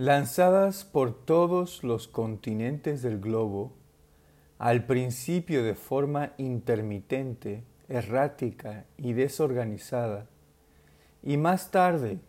Lanzadas 0.00 0.84
por 0.84 1.12
todos 1.12 1.82
los 1.82 2.06
continentes 2.06 3.02
del 3.02 3.18
globo, 3.18 3.72
al 4.56 4.86
principio 4.86 5.64
de 5.64 5.74
forma 5.74 6.34
intermitente, 6.38 7.64
errática 7.88 8.84
y 8.96 9.14
desorganizada, 9.14 10.28
y 11.24 11.36
más 11.36 11.72
tarde, 11.72 12.20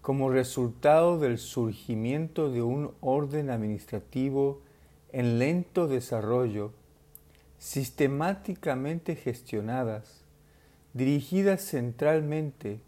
como 0.00 0.30
resultado 0.30 1.18
del 1.18 1.36
surgimiento 1.36 2.50
de 2.50 2.62
un 2.62 2.94
orden 3.02 3.50
administrativo 3.50 4.62
en 5.12 5.38
lento 5.38 5.86
desarrollo, 5.86 6.72
sistemáticamente 7.58 9.16
gestionadas, 9.16 10.24
dirigidas 10.94 11.60
centralmente 11.60 12.80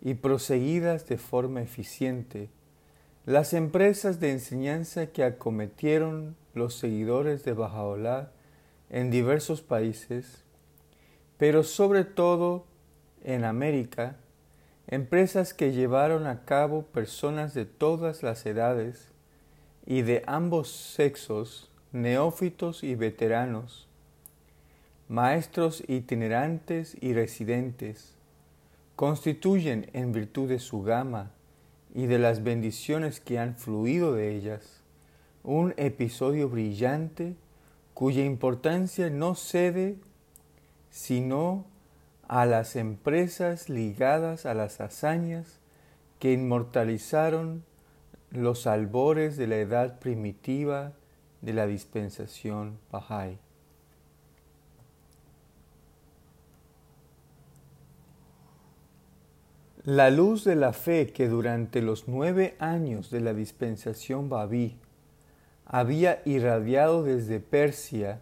y 0.00 0.14
proseguidas 0.14 1.08
de 1.08 1.18
forma 1.18 1.60
eficiente, 1.60 2.50
las 3.30 3.52
empresas 3.52 4.18
de 4.18 4.32
enseñanza 4.32 5.06
que 5.06 5.22
acometieron 5.22 6.34
los 6.52 6.74
seguidores 6.74 7.44
de 7.44 7.52
Bajaola 7.52 8.32
en 8.90 9.12
diversos 9.12 9.62
países, 9.62 10.42
pero 11.38 11.62
sobre 11.62 12.02
todo 12.02 12.64
en 13.22 13.44
América, 13.44 14.16
empresas 14.88 15.54
que 15.54 15.70
llevaron 15.70 16.26
a 16.26 16.44
cabo 16.44 16.82
personas 16.82 17.54
de 17.54 17.66
todas 17.66 18.24
las 18.24 18.44
edades 18.46 19.12
y 19.86 20.02
de 20.02 20.24
ambos 20.26 20.68
sexos, 20.68 21.70
neófitos 21.92 22.82
y 22.82 22.96
veteranos, 22.96 23.86
maestros 25.08 25.84
itinerantes 25.86 26.96
y 27.00 27.14
residentes, 27.14 28.16
constituyen 28.96 29.88
en 29.92 30.10
virtud 30.10 30.48
de 30.48 30.58
su 30.58 30.82
gama 30.82 31.30
y 31.94 32.06
de 32.06 32.18
las 32.18 32.42
bendiciones 32.42 33.20
que 33.20 33.38
han 33.38 33.56
fluido 33.56 34.14
de 34.14 34.36
ellas, 34.36 34.82
un 35.42 35.74
episodio 35.76 36.48
brillante 36.48 37.36
cuya 37.94 38.24
importancia 38.24 39.10
no 39.10 39.34
cede 39.34 39.96
sino 40.90 41.66
a 42.28 42.46
las 42.46 42.76
empresas 42.76 43.68
ligadas 43.68 44.46
a 44.46 44.54
las 44.54 44.80
hazañas 44.80 45.58
que 46.18 46.32
inmortalizaron 46.32 47.64
los 48.30 48.66
albores 48.66 49.36
de 49.36 49.46
la 49.46 49.56
edad 49.56 49.98
primitiva 49.98 50.92
de 51.40 51.54
la 51.54 51.66
dispensación 51.66 52.78
Bahá'í. 52.92 53.38
La 59.90 60.08
luz 60.08 60.44
de 60.44 60.54
la 60.54 60.72
fe 60.72 61.08
que 61.08 61.26
durante 61.26 61.82
los 61.82 62.06
nueve 62.06 62.54
años 62.60 63.10
de 63.10 63.20
la 63.20 63.34
dispensación 63.34 64.28
Babí 64.28 64.76
había 65.66 66.22
irradiado 66.24 67.02
desde 67.02 67.40
Persia, 67.40 68.20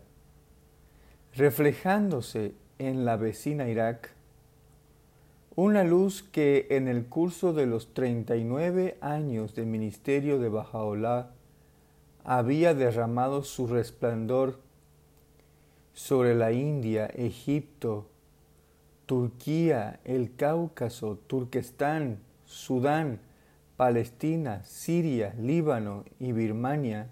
reflejándose 1.36 2.54
en 2.78 3.04
la 3.04 3.18
vecina 3.18 3.68
Irak, 3.68 4.14
una 5.56 5.84
luz 5.84 6.22
que 6.22 6.68
en 6.70 6.88
el 6.88 7.04
curso 7.04 7.52
de 7.52 7.66
los 7.66 7.92
39 7.92 8.96
años 9.02 9.54
del 9.54 9.66
ministerio 9.66 10.38
de 10.38 10.48
Bajaola 10.48 11.32
había 12.24 12.72
derramado 12.72 13.44
su 13.44 13.66
resplandor 13.66 14.58
sobre 15.92 16.34
la 16.34 16.50
India, 16.50 17.04
Egipto, 17.08 18.08
Turquía, 19.08 20.00
el 20.04 20.36
Cáucaso, 20.36 21.16
Turquestán, 21.26 22.18
Sudán, 22.44 23.20
Palestina, 23.78 24.62
Siria, 24.64 25.34
Líbano 25.40 26.04
y 26.20 26.32
Birmania, 26.32 27.08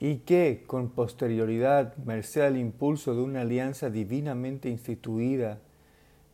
y 0.00 0.16
que, 0.16 0.64
con 0.66 0.88
posterioridad, 0.90 1.96
merced 1.98 2.40
al 2.40 2.56
impulso 2.56 3.14
de 3.14 3.22
una 3.22 3.42
alianza 3.42 3.88
divinamente 3.88 4.68
instituida, 4.68 5.60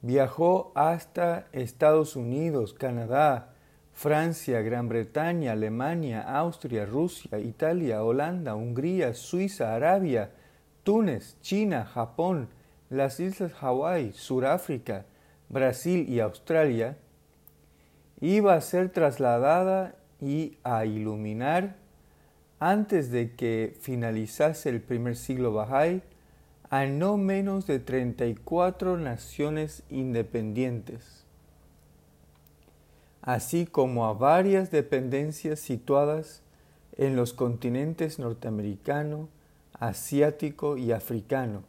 viajó 0.01 0.73
hasta 0.75 1.49
Estados 1.53 2.17
Unidos, 2.17 2.73
Canadá, 2.73 3.53
Francia, 3.93 4.63
Gran 4.63 4.89
Bretaña, 4.89 5.53
Alemania, 5.53 6.23
Austria, 6.23 6.87
Rusia, 6.87 7.39
Italia, 7.39 8.03
Holanda, 8.03 8.55
Hungría, 8.55 9.13
Suiza, 9.13 9.75
Arabia, 9.75 10.31
Túnez, 10.83 11.37
China, 11.43 11.85
Japón, 11.85 12.49
las 12.93 13.21
islas 13.21 13.53
Hawái, 13.55 14.13
Suráfrica, 14.13 15.07
Brasil 15.49 16.09
y 16.09 16.21
Australia, 16.21 16.97
iba 18.21 18.55
a 18.55 18.61
ser 18.61 18.91
trasladada 18.91 19.95
y 20.21 20.59
a 20.63 20.85
iluminar 20.85 21.77
antes 22.61 23.11
de 23.11 23.35
que 23.35 23.77
finalizase 23.81 24.69
el 24.69 24.81
primer 24.81 25.17
siglo 25.17 25.53
Bahá'í 25.53 26.03
a 26.71 26.87
no 26.87 27.17
menos 27.17 27.67
de 27.67 27.81
34 27.81 28.97
naciones 28.99 29.83
independientes, 29.91 31.25
así 33.21 33.67
como 33.67 34.07
a 34.07 34.13
varias 34.13 34.71
dependencias 34.71 35.61
situadas 35.61 36.43
en 36.97 37.17
los 37.17 37.33
continentes 37.33 38.19
norteamericano, 38.19 39.29
asiático 39.73 40.77
y 40.77 40.93
africano, 40.93 41.65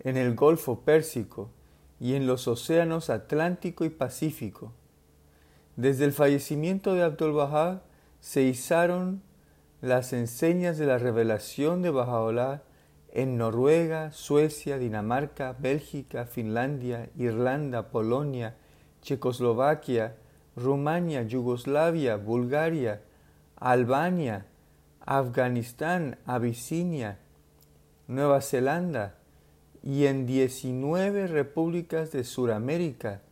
en 0.00 0.16
el 0.16 0.34
Golfo 0.34 0.80
Pérsico 0.80 1.50
y 2.00 2.14
en 2.14 2.26
los 2.26 2.48
océanos 2.48 3.10
Atlántico 3.10 3.84
y 3.84 3.90
Pacífico. 3.90 4.72
Desde 5.76 6.04
el 6.04 6.12
fallecimiento 6.12 6.94
de 6.94 7.02
Abdul 7.02 7.32
Bahá 7.32 7.82
se 8.20 8.42
izaron 8.42 9.22
las 9.80 10.12
enseñas 10.12 10.78
de 10.78 10.86
la 10.86 10.98
revelación 10.98 11.82
de 11.82 11.90
Bahá'u'lláh 11.90 12.62
en 13.12 13.38
Noruega, 13.38 14.12
Suecia, 14.12 14.78
Dinamarca, 14.78 15.56
Bélgica, 15.58 16.26
Finlandia, 16.26 17.08
Irlanda, 17.16 17.90
Polonia, 17.90 18.56
Checoslovaquia, 19.02 20.16
Rumania, 20.56 21.22
Yugoslavia, 21.22 22.16
Bulgaria, 22.16 23.02
Albania, 23.56 24.46
Afganistán, 25.00 26.18
Abisinia, 26.26 27.18
Nueva 28.08 28.40
Zelanda 28.40 29.16
y 29.86 30.06
en 30.06 30.26
19 30.26 31.28
repúblicas 31.28 32.10
de 32.10 32.24
Suramérica 32.24 33.22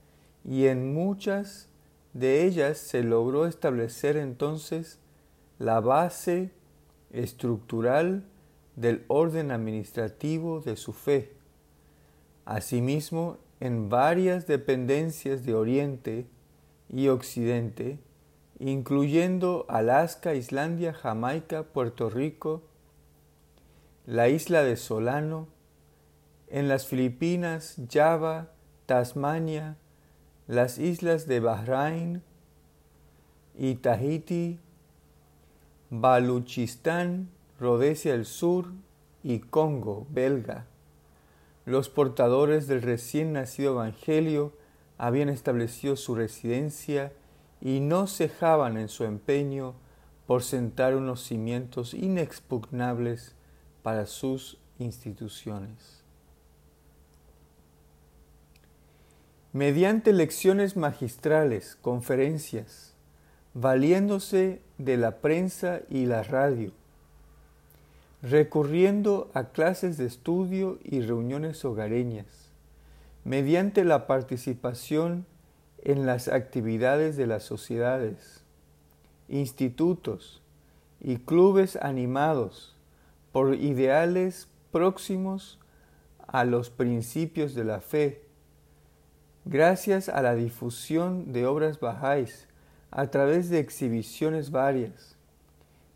y 0.44 0.66
en 0.66 0.94
muchas 0.94 1.68
de 2.12 2.44
ellas 2.44 2.78
se 2.78 3.02
logró 3.02 3.46
establecer 3.46 4.16
entonces 4.16 5.00
la 5.58 5.80
base 5.80 6.52
estructural 7.10 8.22
del 8.76 9.04
orden 9.08 9.50
administrativo 9.50 10.60
de 10.60 10.76
su 10.76 10.92
fe. 10.92 11.32
Asimismo, 12.44 13.38
en 13.58 13.88
varias 13.88 14.46
dependencias 14.46 15.44
de 15.44 15.54
Oriente 15.54 16.28
y 16.88 17.08
Occidente, 17.08 17.98
incluyendo 18.60 19.66
Alaska, 19.68 20.36
Islandia, 20.36 20.94
Jamaica, 20.94 21.64
Puerto 21.64 22.10
Rico, 22.10 22.62
la 24.06 24.28
isla 24.28 24.62
de 24.62 24.76
Solano, 24.76 25.48
en 26.54 26.68
las 26.68 26.86
Filipinas, 26.86 27.74
Java, 27.90 28.52
Tasmania, 28.86 29.76
las 30.46 30.78
islas 30.78 31.26
de 31.26 31.40
Bahrain 31.40 32.22
y 33.58 33.74
Tahiti, 33.74 34.60
Baluchistán, 35.90 37.28
Rhodesia 37.58 38.12
del 38.12 38.24
Sur 38.24 38.66
y 39.24 39.40
Congo 39.40 40.06
belga. 40.10 40.66
Los 41.66 41.88
portadores 41.88 42.68
del 42.68 42.82
recién 42.82 43.32
nacido 43.32 43.72
Evangelio 43.72 44.52
habían 44.96 45.30
establecido 45.30 45.96
su 45.96 46.14
residencia 46.14 47.12
y 47.60 47.80
no 47.80 48.06
cejaban 48.06 48.76
en 48.76 48.88
su 48.88 49.02
empeño 49.02 49.74
por 50.28 50.44
sentar 50.44 50.94
unos 50.94 51.20
cimientos 51.20 51.94
inexpugnables 51.94 53.34
para 53.82 54.06
sus 54.06 54.58
instituciones. 54.78 56.03
Mediante 59.54 60.12
lecciones 60.12 60.76
magistrales, 60.76 61.78
conferencias, 61.80 62.92
valiéndose 63.54 64.60
de 64.78 64.96
la 64.96 65.18
prensa 65.18 65.82
y 65.88 66.06
la 66.06 66.24
radio, 66.24 66.72
recurriendo 68.20 69.30
a 69.32 69.50
clases 69.50 69.96
de 69.96 70.06
estudio 70.06 70.80
y 70.82 71.02
reuniones 71.02 71.64
hogareñas, 71.64 72.50
mediante 73.22 73.84
la 73.84 74.08
participación 74.08 75.24
en 75.84 76.04
las 76.04 76.26
actividades 76.26 77.16
de 77.16 77.28
las 77.28 77.44
sociedades, 77.44 78.42
institutos 79.28 80.42
y 81.00 81.18
clubes 81.18 81.76
animados 81.76 82.74
por 83.30 83.54
ideales 83.54 84.48
próximos 84.72 85.60
a 86.26 86.44
los 86.44 86.70
principios 86.70 87.54
de 87.54 87.62
la 87.62 87.80
fe, 87.80 88.23
gracias 89.44 90.08
a 90.08 90.22
la 90.22 90.34
difusión 90.34 91.32
de 91.32 91.46
obras 91.46 91.78
bajáis 91.78 92.46
a 92.90 93.08
través 93.08 93.50
de 93.50 93.58
exhibiciones 93.58 94.50
varias, 94.50 95.16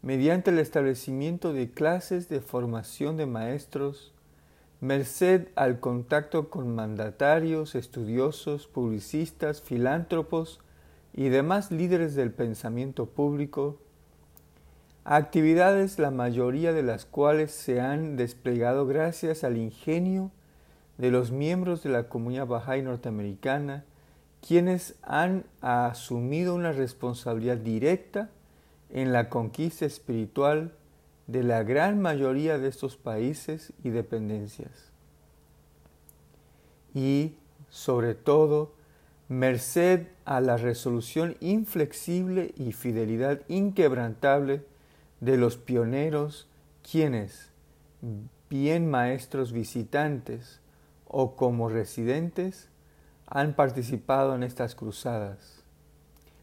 mediante 0.02 0.50
el 0.50 0.58
establecimiento 0.58 1.52
de 1.52 1.70
clases 1.70 2.28
de 2.28 2.40
formación 2.40 3.16
de 3.16 3.26
maestros, 3.26 4.12
merced 4.80 5.48
al 5.56 5.80
contacto 5.80 6.50
con 6.50 6.74
mandatarios, 6.74 7.74
estudiosos, 7.74 8.66
publicistas, 8.66 9.62
filántropos 9.62 10.60
y 11.14 11.30
demás 11.30 11.70
líderes 11.70 12.14
del 12.14 12.30
pensamiento 12.30 13.06
público, 13.06 13.78
actividades 15.04 15.98
la 15.98 16.10
mayoría 16.10 16.72
de 16.72 16.82
las 16.82 17.06
cuales 17.06 17.50
se 17.50 17.80
han 17.80 18.16
desplegado 18.16 18.86
gracias 18.86 19.42
al 19.42 19.56
ingenio 19.56 20.30
de 20.98 21.10
los 21.10 21.30
miembros 21.30 21.82
de 21.82 21.90
la 21.90 22.08
comunidad 22.08 22.48
Bahá'í 22.48 22.82
norteamericana, 22.82 23.84
quienes 24.46 24.96
han 25.02 25.44
asumido 25.60 26.54
una 26.54 26.72
responsabilidad 26.72 27.56
directa 27.56 28.30
en 28.90 29.12
la 29.12 29.28
conquista 29.28 29.86
espiritual 29.86 30.72
de 31.26 31.42
la 31.42 31.62
gran 31.62 32.00
mayoría 32.00 32.58
de 32.58 32.68
estos 32.68 32.96
países 32.96 33.72
y 33.84 33.90
dependencias. 33.90 34.90
Y, 36.94 37.34
sobre 37.70 38.14
todo, 38.14 38.72
merced 39.28 40.06
a 40.24 40.40
la 40.40 40.56
resolución 40.56 41.36
inflexible 41.40 42.54
y 42.56 42.72
fidelidad 42.72 43.42
inquebrantable 43.48 44.62
de 45.20 45.36
los 45.36 45.58
pioneros, 45.58 46.48
quienes, 46.90 47.50
bien 48.48 48.90
maestros 48.90 49.52
visitantes 49.52 50.60
o 51.08 51.36
como 51.36 51.68
residentes, 51.68 52.68
han 53.26 53.54
participado 53.54 54.34
en 54.34 54.42
estas 54.42 54.74
cruzadas. 54.74 55.64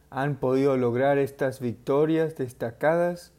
Han 0.10 0.36
podido 0.38 0.78
lograr 0.78 1.18
estas 1.18 1.60
victorias 1.60 2.36
destacadas 2.36 3.32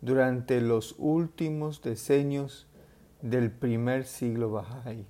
durante 0.00 0.60
los 0.60 0.94
últimos 0.98 1.82
decenios 1.82 2.66
del 3.22 3.50
primer 3.50 4.04
siglo 4.04 4.50
Bahá'í. 4.52 5.06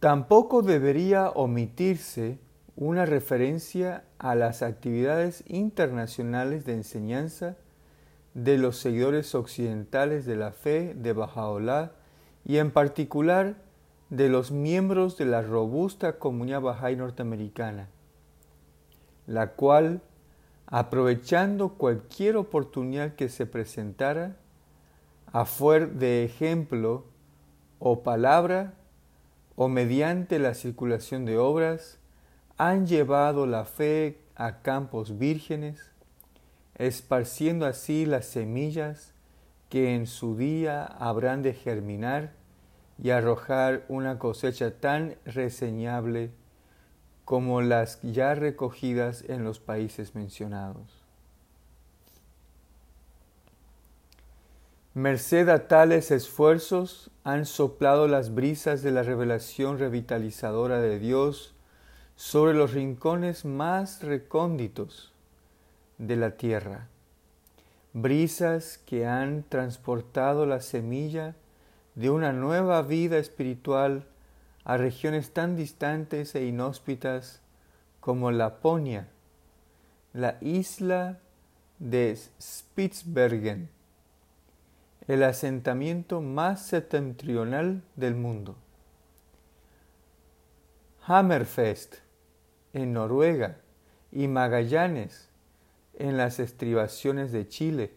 Tampoco 0.00 0.62
debería 0.62 1.30
omitirse 1.30 2.38
una 2.74 3.06
referencia 3.06 4.04
a 4.18 4.34
las 4.34 4.62
actividades 4.62 5.44
internacionales 5.46 6.64
de 6.64 6.74
enseñanza 6.74 7.56
de 8.34 8.58
los 8.58 8.78
seguidores 8.78 9.34
occidentales 9.34 10.24
de 10.24 10.36
la 10.36 10.52
fe 10.52 10.94
de 10.94 11.14
Bahá'u'lláh 11.14 11.92
y 12.44 12.58
en 12.58 12.70
particular 12.70 13.56
de 14.10 14.28
los 14.28 14.50
miembros 14.50 15.16
de 15.16 15.26
la 15.26 15.42
robusta 15.42 16.18
comunidad 16.18 16.62
Bahá'í 16.62 16.96
norteamericana, 16.96 17.88
la 19.26 19.52
cual, 19.52 20.02
aprovechando 20.66 21.74
cualquier 21.74 22.36
oportunidad 22.36 23.14
que 23.14 23.28
se 23.28 23.46
presentara, 23.46 24.36
a 25.32 25.46
fuer 25.46 25.92
de 25.92 26.24
ejemplo 26.24 27.04
o 27.78 28.02
palabra 28.02 28.74
o 29.56 29.68
mediante 29.68 30.38
la 30.38 30.54
circulación 30.54 31.24
de 31.24 31.38
obras, 31.38 31.98
han 32.58 32.86
llevado 32.86 33.46
la 33.46 33.64
fe 33.64 34.18
a 34.34 34.60
campos 34.60 35.18
vírgenes, 35.18 35.91
esparciendo 36.86 37.64
así 37.66 38.06
las 38.06 38.26
semillas 38.26 39.12
que 39.68 39.94
en 39.94 40.08
su 40.08 40.36
día 40.36 40.84
habrán 40.84 41.42
de 41.42 41.54
germinar 41.54 42.32
y 43.00 43.10
arrojar 43.10 43.84
una 43.88 44.18
cosecha 44.18 44.80
tan 44.80 45.14
reseñable 45.24 46.32
como 47.24 47.62
las 47.62 48.00
ya 48.02 48.34
recogidas 48.34 49.24
en 49.28 49.44
los 49.44 49.60
países 49.60 50.16
mencionados. 50.16 51.04
Merced 54.94 55.48
a 55.48 55.68
tales 55.68 56.10
esfuerzos 56.10 57.12
han 57.22 57.46
soplado 57.46 58.08
las 58.08 58.34
brisas 58.34 58.82
de 58.82 58.90
la 58.90 59.04
revelación 59.04 59.78
revitalizadora 59.78 60.80
de 60.80 60.98
Dios 60.98 61.54
sobre 62.16 62.54
los 62.54 62.72
rincones 62.72 63.44
más 63.44 64.02
recónditos 64.02 65.11
de 65.98 66.16
la 66.16 66.36
tierra, 66.36 66.88
brisas 67.92 68.78
que 68.78 69.06
han 69.06 69.44
transportado 69.48 70.46
la 70.46 70.60
semilla 70.60 71.34
de 71.94 72.10
una 72.10 72.32
nueva 72.32 72.82
vida 72.82 73.18
espiritual 73.18 74.06
a 74.64 74.76
regiones 74.76 75.32
tan 75.32 75.56
distantes 75.56 76.34
e 76.34 76.46
inhóspitas 76.46 77.40
como 78.00 78.30
Laponia, 78.30 79.08
la 80.12 80.38
isla 80.40 81.18
de 81.78 82.16
Spitzbergen, 82.40 83.68
el 85.08 85.22
asentamiento 85.22 86.20
más 86.20 86.62
septentrional 86.62 87.82
del 87.96 88.14
mundo. 88.14 88.56
Hammerfest 91.04 91.96
en 92.72 92.92
Noruega 92.92 93.56
y 94.12 94.28
Magallanes 94.28 95.28
en 96.02 96.16
las 96.16 96.40
estribaciones 96.40 97.30
de 97.30 97.46
Chile, 97.46 97.92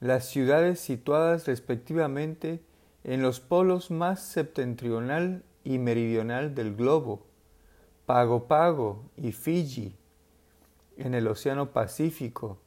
las 0.00 0.26
ciudades 0.26 0.80
situadas 0.80 1.46
respectivamente 1.46 2.60
en 3.04 3.22
los 3.22 3.38
polos 3.38 3.92
más 3.92 4.20
septentrional 4.20 5.44
y 5.62 5.78
meridional 5.78 6.56
del 6.56 6.74
globo, 6.74 7.24
Pago 8.04 8.48
Pago 8.48 9.04
y 9.16 9.30
Fiji, 9.30 9.94
en 10.96 11.14
el 11.14 11.28
Océano 11.28 11.70
Pacífico, 11.70 12.58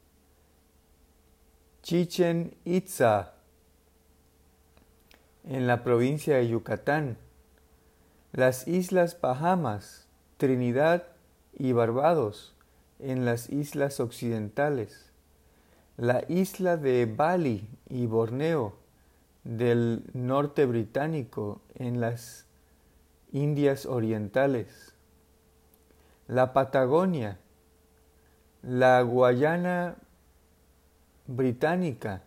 Chichen 1.82 2.56
Itza, 2.64 3.34
en 5.44 5.66
la 5.66 5.84
provincia 5.84 6.36
de 6.36 6.48
Yucatán, 6.48 7.18
las 8.32 8.66
Islas 8.66 9.20
Bahamas, 9.20 10.06
Trinidad 10.38 11.08
y 11.52 11.72
Barbados, 11.72 12.51
en 13.02 13.24
las 13.24 13.50
islas 13.50 14.00
occidentales, 14.00 15.10
la 15.96 16.24
isla 16.28 16.76
de 16.76 17.06
Bali 17.06 17.68
y 17.88 18.06
Borneo 18.06 18.74
del 19.44 20.04
norte 20.14 20.66
británico 20.66 21.60
en 21.74 22.00
las 22.00 22.46
Indias 23.32 23.86
Orientales, 23.86 24.94
la 26.28 26.52
Patagonia, 26.52 27.38
la 28.62 29.02
Guayana 29.02 29.96
Británica, 31.26 32.22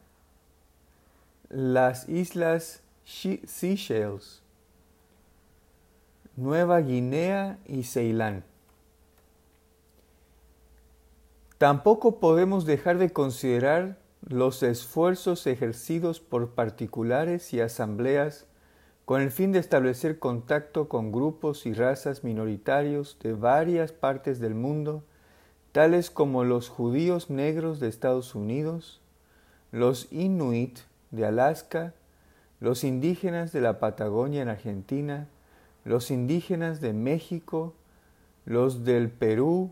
las 1.49 2.09
Islas 2.09 2.81
Seychelles, 3.05 4.41
Nueva 6.35 6.81
Guinea 6.81 7.59
y 7.65 7.83
Ceilán. 7.83 8.43
Tampoco 11.57 12.19
podemos 12.19 12.65
dejar 12.65 12.97
de 12.97 13.11
considerar 13.11 13.97
los 14.27 14.61
esfuerzos 14.61 15.47
ejercidos 15.47 16.19
por 16.19 16.49
particulares 16.49 17.53
y 17.53 17.61
asambleas 17.61 18.45
con 19.05 19.21
el 19.21 19.31
fin 19.31 19.51
de 19.51 19.59
establecer 19.59 20.19
contacto 20.19 20.89
con 20.89 21.11
grupos 21.11 21.65
y 21.65 21.73
razas 21.73 22.23
minoritarios 22.23 23.17
de 23.21 23.33
varias 23.33 23.91
partes 23.91 24.39
del 24.39 24.55
mundo, 24.55 25.03
tales 25.71 26.09
como 26.09 26.43
los 26.43 26.69
judíos 26.69 27.29
negros 27.29 27.79
de 27.79 27.87
Estados 27.87 28.35
Unidos, 28.35 28.99
los 29.71 30.11
inuit 30.11 30.79
de 31.11 31.25
Alaska, 31.25 31.93
los 32.59 32.83
indígenas 32.83 33.53
de 33.53 33.61
la 33.61 33.79
Patagonia 33.79 34.41
en 34.41 34.49
Argentina, 34.49 35.27
los 35.85 36.11
indígenas 36.11 36.81
de 36.81 36.93
México, 36.93 37.75
los 38.45 38.83
del 38.83 39.09
Perú, 39.09 39.71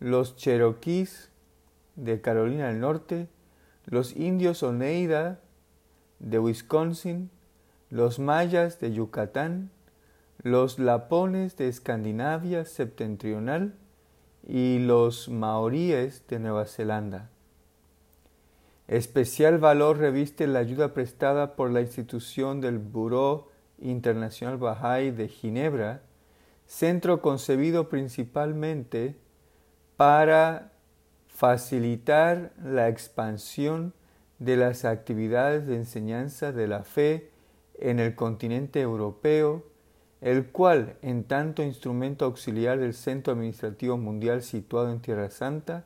los 0.00 0.36
cheroquíes 0.36 1.30
de 1.96 2.20
Carolina 2.20 2.68
del 2.68 2.80
Norte, 2.80 3.28
los 3.86 4.14
indios 4.14 4.62
Oneida 4.62 5.40
de 6.18 6.38
Wisconsin, 6.38 7.30
los 7.90 8.18
mayas 8.18 8.80
de 8.80 8.92
Yucatán, 8.92 9.70
los 10.42 10.78
lapones 10.78 11.56
de 11.56 11.68
Escandinavia 11.68 12.64
septentrional 12.64 13.74
y 14.46 14.78
los 14.78 15.28
maoríes 15.28 16.26
de 16.28 16.38
Nueva 16.38 16.66
Zelanda. 16.66 17.30
Especial 18.86 19.58
valor 19.58 19.98
reviste 19.98 20.46
la 20.46 20.60
ayuda 20.60 20.94
prestada 20.94 21.56
por 21.56 21.70
la 21.70 21.80
institución 21.80 22.60
del 22.60 22.78
Buró 22.78 23.48
Internacional 23.80 24.58
Bahá'í 24.58 25.10
de 25.10 25.28
Ginebra, 25.28 26.02
centro 26.66 27.20
concebido 27.20 27.88
principalmente 27.88 29.16
para 29.98 30.72
facilitar 31.26 32.52
la 32.64 32.88
expansión 32.88 33.92
de 34.38 34.56
las 34.56 34.86
actividades 34.86 35.66
de 35.66 35.74
enseñanza 35.74 36.52
de 36.52 36.68
la 36.68 36.84
fe 36.84 37.30
en 37.78 37.98
el 37.98 38.14
continente 38.14 38.80
europeo 38.80 39.64
el 40.20 40.46
cual, 40.46 40.96
en 41.02 41.24
tanto 41.24 41.62
instrumento 41.62 42.24
auxiliar 42.24 42.78
del 42.78 42.94
Centro 42.94 43.32
Administrativo 43.32 43.96
Mundial 43.96 44.42
situado 44.42 44.90
en 44.90 45.00
Tierra 45.00 45.30
Santa, 45.30 45.84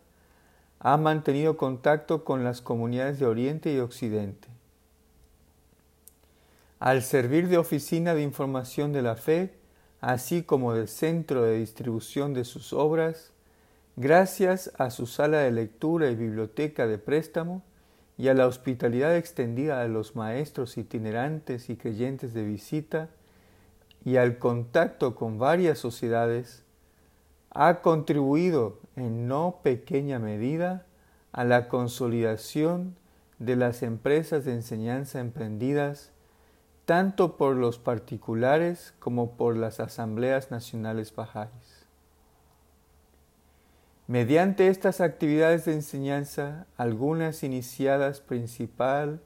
ha 0.79 0.97
mantenido 0.97 1.57
contacto 1.57 2.25
con 2.25 2.43
las 2.45 2.61
comunidades 2.61 3.19
de 3.19 3.27
Oriente 3.27 3.73
y 3.73 3.79
Occidente. 3.79 4.49
Al 6.79 7.03
servir 7.03 7.49
de 7.49 7.59
oficina 7.59 8.15
de 8.15 8.23
información 8.23 8.93
de 8.93 9.03
la 9.03 9.17
fe, 9.17 9.55
así 10.01 10.43
como 10.43 10.75
del 10.75 10.89
centro 10.89 11.43
de 11.43 11.59
distribución 11.59 12.35
de 12.35 12.45
sus 12.45 12.73
obras, 12.73 13.32
gracias 13.97 14.73
a 14.79 14.91
su 14.91 15.07
sala 15.07 15.39
de 15.39 15.51
lectura 15.51 16.11
y 16.11 16.17
biblioteca 16.17 16.87
de 16.87 16.99
préstamo, 16.99 17.63
y 18.19 18.29
a 18.29 18.35
la 18.35 18.47
hospitalidad 18.47 19.17
extendida 19.17 19.81
a 19.81 19.89
los 19.89 20.15
maestros 20.17 20.77
itinerantes 20.77 21.71
y 21.71 21.77
creyentes 21.77 22.35
de 22.35 22.45
visita, 22.45 23.09
y 24.05 24.17
al 24.17 24.39
contacto 24.39 25.15
con 25.15 25.39
varias 25.39 25.79
sociedades, 25.79 26.65
ha 27.51 27.81
contribuido 27.81 28.81
en 28.97 29.29
no 29.29 29.61
pequeña 29.63 30.19
medida 30.19 30.87
a 31.33 31.45
la 31.45 31.69
consolidación 31.69 32.97
de 33.39 33.57
las 33.57 33.83
empresas 33.83 34.45
de 34.45 34.55
enseñanza 34.55 35.21
emprendidas 35.21 36.13
tanto 36.85 37.37
por 37.37 37.57
los 37.57 37.79
particulares 37.79 38.95
como 38.99 39.37
por 39.37 39.57
las 39.57 39.81
asambleas 39.81 40.51
nacionales 40.51 41.15
bajáis. 41.15 41.82
Mediante 44.13 44.69
estas 44.69 45.01
actividades 45.01 45.65
de 45.65 45.73
enseñanza, 45.73 46.67
algunas 46.77 47.43
iniciadas 47.43 48.21
principal 48.21 49.23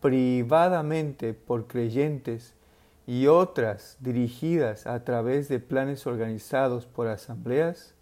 privadamente 0.00 1.34
por 1.34 1.66
creyentes 1.66 2.54
y 3.06 3.26
otras 3.26 3.98
dirigidas 4.00 4.86
a 4.86 5.04
través 5.04 5.48
de 5.50 5.60
planes 5.60 6.06
organizados 6.06 6.86
por 6.86 7.08
asambleas, 7.08 7.94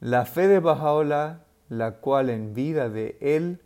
la 0.00 0.24
fe 0.24 0.48
de 0.48 0.58
Bajaola, 0.58 1.44
la 1.68 1.98
cual 1.98 2.28
en 2.28 2.52
vida 2.52 2.88
de 2.88 3.16
él 3.20 3.60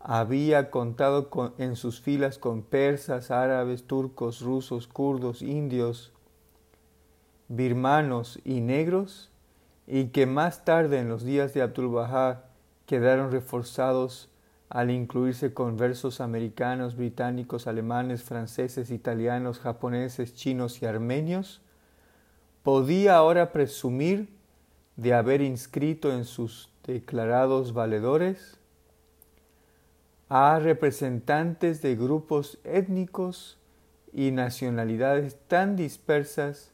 había 0.00 0.72
contado 0.72 1.30
en 1.58 1.76
sus 1.76 2.00
filas 2.00 2.38
con 2.38 2.62
persas, 2.64 3.30
árabes, 3.30 3.84
turcos, 3.84 4.40
rusos, 4.40 4.88
kurdos, 4.88 5.42
indios, 5.42 6.12
birmanos 7.46 8.40
y 8.44 8.60
negros, 8.60 9.29
y 9.92 10.06
que 10.06 10.24
más 10.24 10.64
tarde 10.64 11.00
en 11.00 11.08
los 11.08 11.24
días 11.24 11.52
de 11.52 11.62
Abdul 11.62 11.88
Bahá 11.88 12.44
quedaron 12.86 13.32
reforzados 13.32 14.28
al 14.68 14.92
incluirse 14.92 15.52
conversos 15.52 16.20
americanos, 16.20 16.96
británicos, 16.96 17.66
alemanes, 17.66 18.22
franceses, 18.22 18.92
italianos, 18.92 19.58
japoneses, 19.58 20.36
chinos 20.36 20.80
y 20.80 20.86
armenios, 20.86 21.60
podía 22.62 23.16
ahora 23.16 23.50
presumir 23.50 24.28
de 24.94 25.12
haber 25.12 25.40
inscrito 25.40 26.12
en 26.12 26.24
sus 26.24 26.70
declarados 26.86 27.72
valedores 27.72 28.58
a 30.28 30.60
representantes 30.60 31.82
de 31.82 31.96
grupos 31.96 32.60
étnicos 32.62 33.58
y 34.12 34.30
nacionalidades 34.30 35.36
tan 35.48 35.74
dispersas 35.74 36.70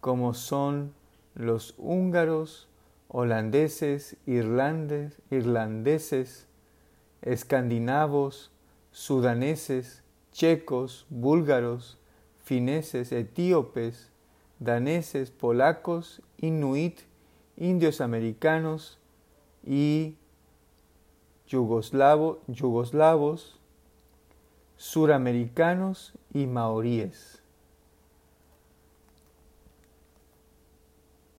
como 0.00 0.34
son 0.34 0.98
los 1.34 1.74
húngaros, 1.78 2.68
holandeses, 3.08 4.16
irlandeses, 4.26 5.16
escandinavos, 7.22 8.50
sudaneses, 8.92 10.02
checos, 10.32 11.06
búlgaros, 11.10 11.98
fineses, 12.44 13.12
etíopes, 13.12 14.10
daneses, 14.58 15.30
polacos, 15.30 16.22
inuit, 16.38 17.00
indios 17.56 18.00
americanos 18.00 18.98
y 19.66 20.16
yugoslavos, 21.46 22.38
suramericanos 24.76 26.14
y 26.32 26.46
maoríes. 26.46 27.39